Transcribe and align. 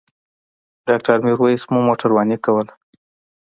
ډاکټر 0.87 1.17
میرویس 1.25 1.61
مو 1.71 1.79
موټرواني 1.87 2.37
کوله. 2.45 2.73